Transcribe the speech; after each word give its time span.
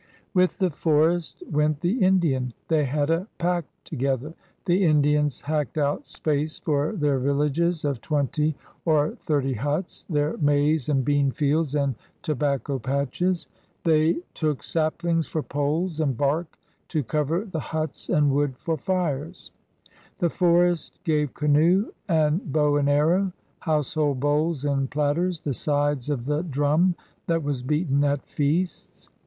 With 0.33 0.57
the 0.57 0.71
forest 0.71 1.43
went 1.47 1.81
the 1.81 2.01
Indian. 2.01 2.55
They 2.69 2.85
had 2.85 3.11
a 3.11 3.27
pact 3.37 3.67
together. 3.85 4.33
The 4.65 4.83
Indians 4.83 5.41
hacked 5.41 5.77
out 5.77 6.07
space 6.07 6.57
for 6.57 6.93
their 6.93 7.19
villages 7.19 7.85
of 7.85 8.01
twenty 8.01 8.55
or 8.83 9.13
thirty 9.27 9.53
^uts, 9.53 10.05
their 10.09 10.37
maize 10.37 10.89
and 10.89 11.05
bean 11.05 11.29
fields 11.29 11.75
and 11.75 11.93
tobacco 12.23 12.79
patches. 12.79 13.47
They 13.83 14.13
took 14.13 14.23
14 14.23 14.23
PIONEERS 14.23 14.25
OP 14.25 14.33
THE 14.33 14.47
OLD 14.47 14.63
SOUTH 14.63 14.65
saplings 14.65 15.27
for 15.27 15.43
poles 15.43 15.99
and 15.99 16.17
bark 16.17 16.57
to 16.87 17.03
cover 17.03 17.45
the 17.45 17.59
huts 17.59 18.09
and 18.09 18.31
wood 18.31 18.57
for 18.57 18.77
fires. 18.79 19.51
The 20.17 20.31
forest 20.31 20.97
gave 21.03 21.35
canoe 21.35 21.91
and 22.09 22.51
bow 22.51 22.77
and 22.77 22.89
arrow, 22.89 23.31
household 23.59 24.19
bowls 24.19 24.65
and 24.65 24.89
platters, 24.89 25.41
the 25.41 25.53
sides 25.53 26.09
of 26.09 26.25
the 26.25 26.41
drum 26.41 26.95
that 27.27 27.43
was 27.43 27.61
beaten 27.61 28.03
at 28.03 28.25
feasts. 28.25 29.07